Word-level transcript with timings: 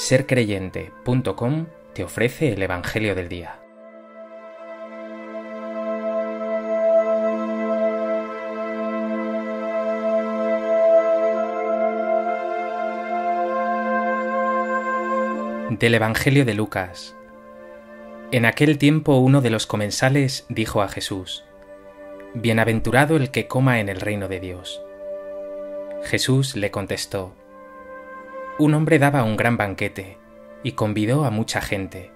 sercreyente.com 0.00 1.66
te 1.92 2.02
ofrece 2.02 2.54
el 2.54 2.62
Evangelio 2.62 3.14
del 3.14 3.28
Día. 3.28 3.60
Del 15.68 15.94
Evangelio 15.94 16.46
de 16.46 16.54
Lucas. 16.54 17.14
En 18.32 18.46
aquel 18.46 18.78
tiempo 18.78 19.18
uno 19.18 19.42
de 19.42 19.50
los 19.50 19.66
comensales 19.66 20.46
dijo 20.48 20.80
a 20.80 20.88
Jesús, 20.88 21.44
Bienaventurado 22.32 23.16
el 23.16 23.30
que 23.30 23.46
coma 23.46 23.80
en 23.80 23.90
el 23.90 24.00
reino 24.00 24.28
de 24.28 24.40
Dios. 24.40 24.80
Jesús 26.04 26.56
le 26.56 26.70
contestó, 26.70 27.34
Un 28.58 28.74
hombre 28.74 28.98
daba 28.98 29.24
un 29.24 29.36
gran 29.36 29.56
banquete 29.56 30.18
y 30.62 30.72
convidó 30.72 31.24
a 31.24 31.30
mucha 31.30 31.60
gente. 31.60 32.10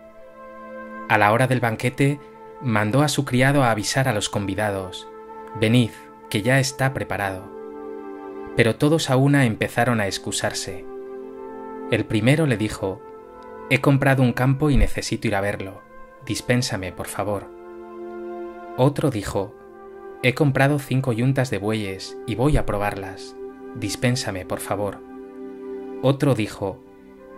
A 1.08 1.18
la 1.18 1.32
hora 1.32 1.46
del 1.46 1.60
banquete 1.60 2.18
mandó 2.60 3.02
a 3.02 3.08
su 3.08 3.24
criado 3.24 3.62
a 3.62 3.70
avisar 3.70 4.08
a 4.08 4.12
los 4.12 4.28
convidados, 4.28 5.08
Venid, 5.60 5.90
que 6.30 6.42
ya 6.42 6.58
está 6.58 6.92
preparado. 6.92 7.44
Pero 8.56 8.76
todos 8.76 9.10
a 9.10 9.16
una 9.16 9.46
empezaron 9.46 10.00
a 10.00 10.06
excusarse. 10.06 10.84
El 11.90 12.04
primero 12.04 12.46
le 12.46 12.56
dijo, 12.56 13.00
He 13.70 13.80
comprado 13.80 14.22
un 14.22 14.32
campo 14.32 14.70
y 14.70 14.76
necesito 14.76 15.28
ir 15.28 15.36
a 15.36 15.40
verlo. 15.40 15.82
Dispénsame, 16.26 16.92
por 16.92 17.06
favor. 17.06 17.46
Otro 18.76 19.10
dijo, 19.10 19.54
He 20.22 20.34
comprado 20.34 20.78
cinco 20.78 21.12
yuntas 21.12 21.50
de 21.50 21.58
bueyes 21.58 22.16
y 22.26 22.34
voy 22.34 22.56
a 22.56 22.66
probarlas. 22.66 23.36
Dispénsame, 23.74 24.46
por 24.46 24.60
favor. 24.60 25.13
Otro 26.06 26.34
dijo, 26.34 26.84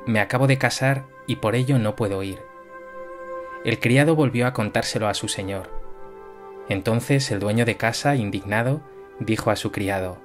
Me 0.07 0.19
acabo 0.19 0.49
de 0.49 0.59
casar 0.59 1.07
y 1.29 1.37
por 1.37 1.55
ello 1.55 1.79
no 1.79 1.95
puedo 1.95 2.25
ir. 2.25 2.41
El 3.65 3.79
criado 3.79 4.17
volvió 4.17 4.45
a 4.49 4.53
contárselo 4.53 5.07
a 5.07 5.15
su 5.15 5.29
señor. 5.29 5.71
Entonces 6.69 7.31
el 7.31 7.39
dueño 7.39 7.65
de 7.65 7.77
casa, 7.77 8.17
indignado, 8.17 8.81
dijo 9.21 9.53
a 9.53 9.57
su 9.57 9.71
criado, 9.71 10.19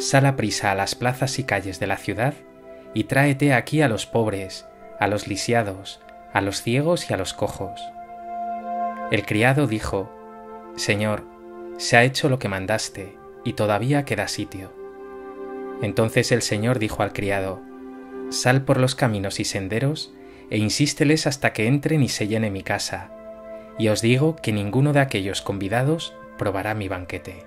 Sal 0.00 0.26
a 0.26 0.34
prisa 0.34 0.72
a 0.72 0.74
las 0.74 0.96
plazas 0.96 1.38
y 1.38 1.44
calles 1.44 1.78
de 1.78 1.86
la 1.86 1.98
ciudad 1.98 2.34
y 2.94 3.04
tráete 3.04 3.54
aquí 3.54 3.80
a 3.80 3.88
los 3.88 4.06
pobres, 4.06 4.66
a 4.98 5.06
los 5.06 5.28
lisiados, 5.28 6.00
a 6.32 6.40
los 6.40 6.60
ciegos 6.62 7.08
y 7.08 7.14
a 7.14 7.16
los 7.16 7.32
cojos. 7.32 7.80
El 9.12 9.24
criado 9.24 9.68
dijo, 9.68 10.10
Señor, 10.74 11.22
se 11.76 11.96
ha 11.96 12.02
hecho 12.02 12.28
lo 12.28 12.40
que 12.40 12.48
mandaste, 12.48 13.16
y 13.44 13.52
todavía 13.52 14.04
queda 14.04 14.26
sitio. 14.26 14.75
Entonces 15.82 16.32
el 16.32 16.42
Señor 16.42 16.78
dijo 16.78 17.02
al 17.02 17.12
criado, 17.12 17.60
Sal 18.30 18.64
por 18.64 18.78
los 18.78 18.94
caminos 18.94 19.40
y 19.40 19.44
senderos, 19.44 20.12
e 20.50 20.58
insísteles 20.58 21.26
hasta 21.26 21.52
que 21.52 21.66
entren 21.66 22.02
y 22.02 22.08
se 22.08 22.28
llene 22.28 22.50
mi 22.50 22.62
casa, 22.62 23.10
y 23.78 23.88
os 23.88 24.00
digo 24.00 24.36
que 24.36 24.52
ninguno 24.52 24.92
de 24.92 25.00
aquellos 25.00 25.42
convidados 25.42 26.14
probará 26.38 26.74
mi 26.74 26.88
banquete. 26.88 27.44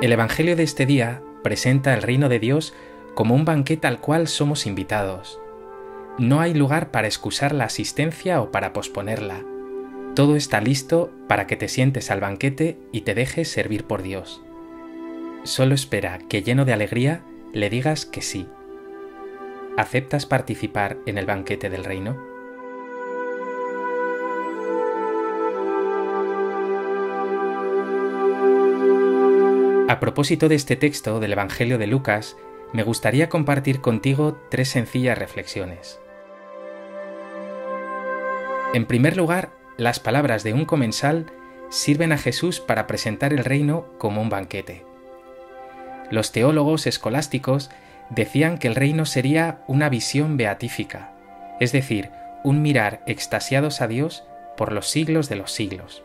El 0.00 0.12
Evangelio 0.12 0.54
de 0.54 0.62
este 0.62 0.86
día 0.86 1.22
presenta 1.42 1.92
el 1.92 2.02
reino 2.02 2.28
de 2.28 2.38
Dios 2.38 2.72
como 3.14 3.34
un 3.34 3.44
banquete 3.44 3.88
al 3.88 4.00
cual 4.00 4.28
somos 4.28 4.64
invitados. 4.64 5.40
No 6.18 6.40
hay 6.40 6.52
lugar 6.52 6.90
para 6.90 7.06
excusar 7.06 7.54
la 7.54 7.66
asistencia 7.66 8.42
o 8.42 8.50
para 8.50 8.72
posponerla. 8.72 9.44
Todo 10.16 10.34
está 10.34 10.60
listo 10.60 11.12
para 11.28 11.46
que 11.46 11.56
te 11.56 11.68
sientes 11.68 12.10
al 12.10 12.20
banquete 12.20 12.76
y 12.90 13.02
te 13.02 13.14
dejes 13.14 13.48
servir 13.48 13.84
por 13.84 14.02
Dios. 14.02 14.42
Solo 15.44 15.76
espera 15.76 16.18
que 16.28 16.42
lleno 16.42 16.64
de 16.64 16.72
alegría 16.72 17.22
le 17.52 17.70
digas 17.70 18.04
que 18.04 18.20
sí. 18.20 18.48
¿Aceptas 19.76 20.26
participar 20.26 20.96
en 21.06 21.18
el 21.18 21.26
banquete 21.26 21.70
del 21.70 21.84
reino? 21.84 22.16
A 29.88 30.00
propósito 30.00 30.48
de 30.48 30.56
este 30.56 30.74
texto 30.74 31.20
del 31.20 31.32
Evangelio 31.32 31.78
de 31.78 31.86
Lucas, 31.86 32.36
me 32.72 32.82
gustaría 32.82 33.28
compartir 33.28 33.80
contigo 33.80 34.36
tres 34.50 34.68
sencillas 34.68 35.16
reflexiones. 35.16 36.00
En 38.74 38.84
primer 38.84 39.16
lugar, 39.16 39.50
las 39.78 39.98
palabras 39.98 40.42
de 40.44 40.52
un 40.52 40.66
comensal 40.66 41.32
sirven 41.70 42.12
a 42.12 42.18
Jesús 42.18 42.60
para 42.60 42.86
presentar 42.86 43.32
el 43.32 43.44
reino 43.44 43.86
como 43.96 44.20
un 44.20 44.28
banquete. 44.28 44.84
Los 46.10 46.32
teólogos 46.32 46.86
escolásticos 46.86 47.70
decían 48.10 48.58
que 48.58 48.68
el 48.68 48.74
reino 48.74 49.06
sería 49.06 49.62
una 49.68 49.88
visión 49.88 50.36
beatífica, 50.36 51.12
es 51.60 51.72
decir, 51.72 52.10
un 52.44 52.60
mirar 52.60 53.02
extasiados 53.06 53.80
a 53.80 53.88
Dios 53.88 54.24
por 54.56 54.72
los 54.72 54.88
siglos 54.88 55.30
de 55.30 55.36
los 55.36 55.52
siglos. 55.52 56.02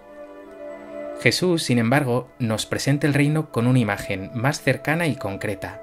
Jesús, 1.21 1.63
sin 1.63 1.79
embargo, 1.79 2.29
nos 2.39 2.65
presenta 2.65 3.07
el 3.07 3.13
reino 3.13 3.51
con 3.51 3.67
una 3.67 3.79
imagen 3.79 4.31
más 4.33 4.61
cercana 4.61 5.07
y 5.07 5.15
concreta, 5.15 5.81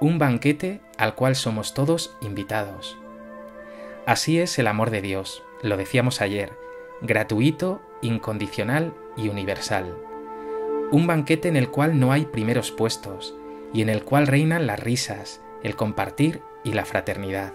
un 0.00 0.18
banquete 0.18 0.80
al 0.96 1.14
cual 1.14 1.36
somos 1.36 1.74
todos 1.74 2.16
invitados. 2.22 2.96
Así 4.04 4.40
es 4.40 4.58
el 4.58 4.66
amor 4.66 4.90
de 4.90 5.02
Dios, 5.02 5.42
lo 5.62 5.76
decíamos 5.76 6.20
ayer, 6.20 6.52
gratuito, 7.00 7.80
incondicional 8.02 8.94
y 9.16 9.28
universal. 9.28 9.96
Un 10.90 11.06
banquete 11.06 11.48
en 11.48 11.56
el 11.56 11.68
cual 11.70 11.98
no 11.98 12.12
hay 12.12 12.24
primeros 12.24 12.70
puestos 12.70 13.34
y 13.72 13.82
en 13.82 13.88
el 13.88 14.04
cual 14.04 14.26
reinan 14.26 14.66
las 14.66 14.80
risas, 14.80 15.40
el 15.62 15.76
compartir 15.76 16.40
y 16.64 16.72
la 16.72 16.84
fraternidad. 16.84 17.52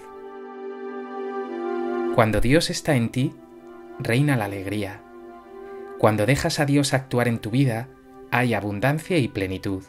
Cuando 2.16 2.42
Dios 2.42 2.70
está 2.70 2.96
en 2.96 3.10
ti, 3.10 3.34
reina 4.00 4.38
la 4.38 4.46
alegría, 4.46 5.02
cuando 6.04 6.26
dejas 6.26 6.60
a 6.60 6.66
Dios 6.66 6.94
actuar 6.94 7.30
en 7.30 7.40
tu 7.40 7.50
vida, 7.50 7.88
hay 8.30 8.54
abundancia 8.54 9.18
y 9.18 9.30
plenitud. 9.30 9.84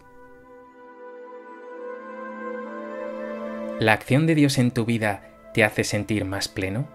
¿La 3.80 3.94
acción 3.94 4.26
de 4.26 4.36
Dios 4.36 4.58
en 4.58 4.70
tu 4.70 4.84
vida 4.84 5.28
te 5.52 5.64
hace 5.64 5.82
sentir 5.82 6.24
más 6.24 6.46
pleno? 6.46 6.86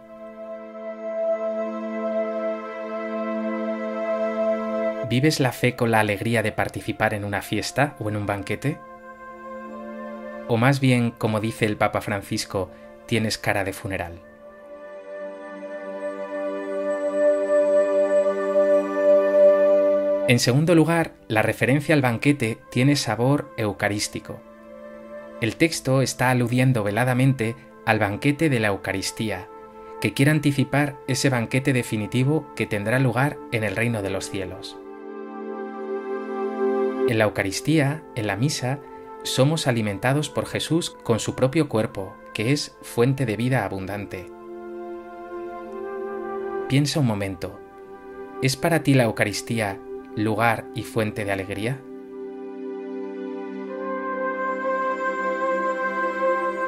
¿Vives 5.10 5.40
la 5.40 5.52
fe 5.52 5.76
con 5.76 5.90
la 5.90 6.02
alegría 6.02 6.44
de 6.44 6.52
participar 6.52 7.16
en 7.16 7.26
una 7.26 7.42
fiesta 7.42 7.96
o 8.00 8.10
en 8.10 8.16
un 8.16 8.28
banquete? 8.28 8.78
¿O 10.48 10.56
más 10.56 10.80
bien, 10.80 11.10
como 11.10 11.40
dice 11.40 11.66
el 11.66 11.78
Papa 11.78 12.02
Francisco, 12.02 12.70
tienes 13.08 13.40
cara 13.40 13.64
de 13.64 13.74
funeral? 13.74 14.22
En 20.28 20.38
segundo 20.38 20.76
lugar, 20.76 21.14
la 21.28 21.42
referencia 21.42 21.96
al 21.96 22.04
banquete 22.04 22.60
tiene 22.70 22.96
sabor 22.96 23.52
eucarístico. 23.58 24.40
El 25.42 25.56
texto 25.56 26.04
está 26.04 26.30
aludiendo 26.30 26.84
veladamente 26.84 27.56
al 27.88 27.98
banquete 27.98 28.48
de 28.50 28.60
la 28.60 28.68
Eucaristía, 28.68 29.48
que 30.02 30.14
quiere 30.14 30.30
anticipar 30.30 30.98
ese 31.08 31.32
banquete 31.32 31.74
definitivo 31.74 32.54
que 32.56 32.68
tendrá 32.68 33.00
lugar 33.00 33.38
en 33.52 33.64
el 33.64 33.76
reino 33.76 34.04
de 34.04 34.12
los 34.12 34.30
cielos. 34.30 34.78
En 37.10 37.18
la 37.18 37.24
Eucaristía, 37.24 38.04
en 38.14 38.28
la 38.28 38.36
misa, 38.36 38.82
somos 39.24 39.66
alimentados 39.66 40.30
por 40.30 40.46
Jesús 40.46 40.92
con 40.92 41.20
su 41.20 41.34
propio 41.34 41.68
cuerpo, 41.68 42.16
que 42.36 42.52
es 42.52 42.78
fuente 42.84 43.26
de 43.26 43.36
vida 43.36 43.66
abundante. 43.66 44.32
Piensa 46.68 47.00
un 47.00 47.08
momento, 47.08 47.60
¿es 48.44 48.56
para 48.56 48.84
ti 48.84 48.94
la 48.94 49.06
Eucaristía 49.06 49.80
lugar 50.16 50.68
y 50.76 50.84
fuente 50.84 51.26
de 51.26 51.32
alegría? 51.32 51.82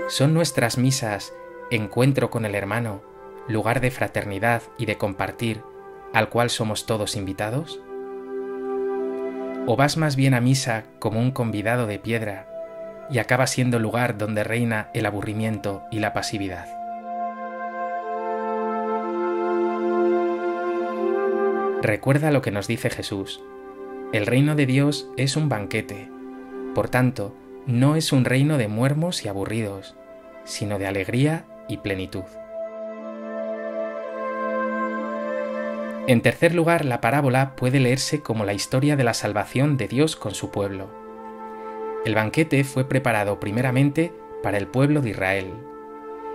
¿Son 0.08 0.34
nuestras 0.34 0.80
misas 0.80 1.36
encuentro 1.70 2.32
con 2.32 2.46
el 2.46 2.56
hermano, 2.56 3.04
lugar 3.48 3.80
de 3.80 3.92
fraternidad 3.92 4.64
y 4.80 4.88
de 4.88 4.98
compartir, 4.98 5.62
al 6.14 6.30
cual 6.30 6.50
somos 6.50 6.88
todos 6.88 7.16
invitados? 7.16 7.80
¿O 9.68 9.76
vas 9.76 9.96
más 9.96 10.16
bien 10.16 10.34
a 10.34 10.42
misa 10.42 10.86
como 10.98 11.20
un 11.20 11.32
convidado 11.32 11.86
de 11.86 12.00
piedra 12.00 12.48
y 13.12 13.20
acaba 13.20 13.46
siendo 13.46 13.78
lugar 13.78 14.18
donde 14.18 14.44
reina 14.44 14.90
el 14.94 15.06
aburrimiento 15.06 15.84
y 15.92 16.00
la 16.00 16.14
pasividad? 16.14 16.68
Recuerda 21.84 22.32
lo 22.32 22.42
que 22.42 22.52
nos 22.52 22.68
dice 22.68 22.90
Jesús. 22.90 23.40
El 24.14 24.26
reino 24.26 24.56
de 24.56 24.66
Dios 24.66 25.08
es 25.16 25.36
un 25.36 25.48
banquete. 25.48 26.10
Por 26.74 26.90
tanto, 26.90 27.36
no 27.68 27.96
es 27.96 28.12
un 28.12 28.26
reino 28.26 28.58
de 28.58 28.68
muermos 28.68 29.24
y 29.24 29.28
aburridos, 29.28 29.96
sino 30.44 30.80
de 30.80 30.88
alegría 30.88 31.46
y 31.68 31.78
plenitud. 31.78 32.24
En 36.08 36.22
tercer 36.22 36.56
lugar, 36.56 36.84
la 36.84 37.00
parábola 37.00 37.56
puede 37.56 37.80
leerse 37.80 38.22
como 38.22 38.44
la 38.44 38.54
historia 38.54 38.96
de 38.96 39.04
la 39.04 39.14
salvación 39.14 39.78
de 39.78 39.88
Dios 39.88 40.16
con 40.16 40.34
su 40.34 40.50
pueblo. 40.50 40.90
El 42.06 42.16
banquete 42.16 42.64
fue 42.64 42.86
preparado 42.86 43.40
primeramente 43.40 44.12
para 44.42 44.58
el 44.58 44.66
pueblo 44.66 45.02
de 45.02 45.12
Israel. 45.12 45.54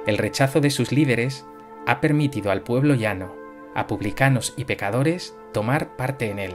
El 0.07 0.19
rechazo 0.19 0.61
de 0.61 0.71
sus 0.71 0.93
líderes 0.93 1.45
ha 1.87 2.01
permitido 2.01 2.53
al 2.53 2.63
pueblo 2.63 2.95
llano, 2.95 3.35
a 3.75 3.89
publicanos 3.89 4.55
y 4.57 4.65
pecadores, 4.65 5.37
tomar 5.53 5.97
parte 5.97 6.31
en 6.31 6.39
él, 6.39 6.55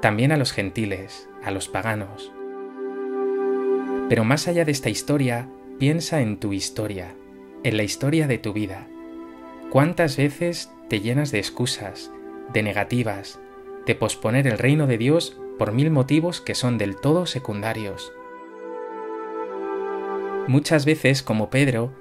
también 0.00 0.32
a 0.32 0.38
los 0.38 0.52
gentiles, 0.52 1.28
a 1.44 1.50
los 1.50 1.68
paganos. 1.68 2.32
Pero 4.08 4.24
más 4.24 4.48
allá 4.48 4.64
de 4.64 4.72
esta 4.72 4.88
historia, 4.88 5.48
piensa 5.78 6.22
en 6.22 6.38
tu 6.38 6.54
historia, 6.54 7.14
en 7.62 7.76
la 7.76 7.82
historia 7.82 8.26
de 8.26 8.38
tu 8.38 8.54
vida. 8.54 8.86
¿Cuántas 9.70 10.16
veces 10.16 10.72
te 10.88 11.00
llenas 11.00 11.30
de 11.30 11.38
excusas, 11.38 12.10
de 12.52 12.62
negativas, 12.62 13.40
de 13.86 13.94
posponer 13.94 14.46
el 14.46 14.58
reino 14.58 14.86
de 14.86 14.98
Dios 14.98 15.38
por 15.58 15.72
mil 15.72 15.90
motivos 15.90 16.40
que 16.40 16.54
son 16.54 16.78
del 16.78 16.96
todo 16.96 17.26
secundarios? 17.26 18.12
Muchas 20.46 20.84
veces, 20.84 21.22
como 21.22 21.50
Pedro, 21.50 21.92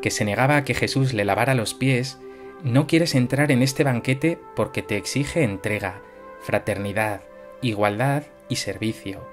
que 0.00 0.10
se 0.10 0.24
negaba 0.24 0.56
a 0.56 0.64
que 0.64 0.74
Jesús 0.74 1.12
le 1.12 1.24
lavara 1.24 1.54
los 1.54 1.74
pies, 1.74 2.18
no 2.62 2.86
quieres 2.86 3.14
entrar 3.14 3.50
en 3.50 3.62
este 3.62 3.84
banquete 3.84 4.38
porque 4.54 4.82
te 4.82 4.96
exige 4.96 5.42
entrega, 5.42 6.00
fraternidad, 6.40 7.22
igualdad 7.62 8.24
y 8.48 8.56
servicio. 8.56 9.26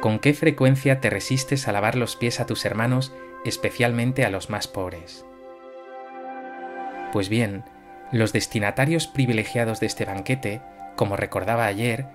¿Con 0.00 0.18
qué 0.18 0.34
frecuencia 0.34 1.00
te 1.00 1.10
resistes 1.10 1.68
a 1.68 1.72
lavar 1.72 1.94
los 1.94 2.16
pies 2.16 2.40
a 2.40 2.46
tus 2.46 2.64
hermanos, 2.64 3.12
especialmente 3.44 4.24
a 4.24 4.30
los 4.30 4.50
más 4.50 4.66
pobres? 4.66 5.24
Pues 7.12 7.28
bien, 7.28 7.64
los 8.12 8.32
destinatarios 8.32 9.06
privilegiados 9.06 9.80
de 9.80 9.86
este 9.86 10.04
banquete, 10.04 10.60
como 10.96 11.16
recordaba 11.16 11.66
ayer, 11.66 12.06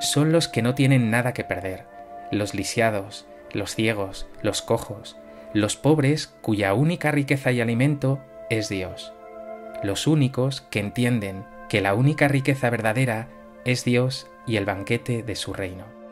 son 0.00 0.32
los 0.32 0.48
que 0.48 0.62
no 0.62 0.74
tienen 0.74 1.10
nada 1.10 1.32
que 1.32 1.44
perder, 1.44 1.86
los 2.30 2.54
lisiados, 2.54 3.26
los 3.52 3.74
ciegos, 3.74 4.26
los 4.42 4.62
cojos, 4.62 5.16
los 5.52 5.76
pobres 5.76 6.34
cuya 6.42 6.74
única 6.74 7.10
riqueza 7.10 7.52
y 7.52 7.60
alimento 7.60 8.20
es 8.50 8.68
Dios, 8.68 9.12
los 9.82 10.06
únicos 10.06 10.62
que 10.70 10.80
entienden 10.80 11.44
que 11.68 11.80
la 11.80 11.94
única 11.94 12.28
riqueza 12.28 12.70
verdadera 12.70 13.28
es 13.64 13.84
Dios 13.84 14.26
y 14.46 14.56
el 14.56 14.64
banquete 14.64 15.22
de 15.22 15.36
su 15.36 15.52
reino. 15.52 16.04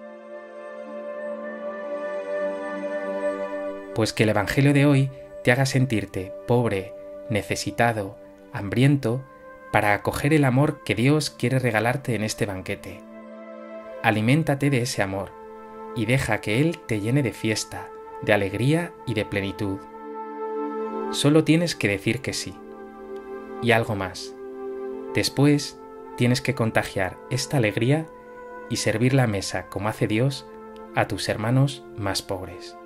pues 3.94 4.12
que 4.12 4.22
el 4.22 4.30
Evangelio 4.30 4.72
de 4.72 4.86
hoy 4.86 5.10
te 5.44 5.52
haga 5.52 5.66
sentirte 5.66 6.32
pobre, 6.46 6.94
necesitado, 7.28 8.16
hambriento, 8.52 9.24
para 9.72 9.94
acoger 9.94 10.34
el 10.34 10.44
amor 10.44 10.84
que 10.84 10.94
Dios 10.94 11.30
quiere 11.30 11.58
regalarte 11.58 12.14
en 12.14 12.22
este 12.22 12.46
banquete. 12.46 13.00
Aliméntate 14.02 14.70
de 14.70 14.82
ese 14.82 15.02
amor 15.02 15.32
y 15.96 16.06
deja 16.06 16.40
que 16.40 16.60
Él 16.60 16.78
te 16.86 17.00
llene 17.00 17.22
de 17.22 17.32
fiesta, 17.32 17.88
de 18.20 18.32
alegría 18.32 18.92
y 19.06 19.14
de 19.14 19.24
plenitud. 19.24 19.78
Solo 21.10 21.44
tienes 21.44 21.74
que 21.74 21.88
decir 21.88 22.20
que 22.20 22.32
sí. 22.32 22.54
Y 23.62 23.72
algo 23.72 23.96
más. 23.96 24.34
Después 25.14 25.78
tienes 26.16 26.40
que 26.40 26.54
contagiar 26.54 27.18
esta 27.30 27.56
alegría 27.56 28.06
y 28.68 28.76
servir 28.76 29.14
la 29.14 29.26
mesa 29.26 29.68
como 29.68 29.88
hace 29.88 30.06
Dios 30.06 30.46
a 30.94 31.08
tus 31.08 31.28
hermanos 31.28 31.84
más 31.96 32.22
pobres. 32.22 32.76